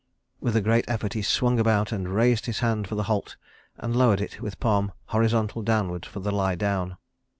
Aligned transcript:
With 0.41 0.55
a 0.55 0.61
great 0.61 0.85
effort 0.87 1.13
he 1.13 1.21
swung 1.21 1.59
about 1.59 1.91
and 1.91 2.09
raised 2.15 2.47
his 2.47 2.57
hand 2.61 2.87
for 2.87 2.95
the 2.95 3.03
"halt" 3.03 3.35
and 3.77 3.95
lowered 3.95 4.19
it 4.19 4.41
with 4.41 4.59
palm 4.59 4.93
horizontal 5.09 5.61
downward 5.61 6.07
for 6.07 6.21
the 6.21 6.31
"lie 6.31 6.55
down." 6.55 6.97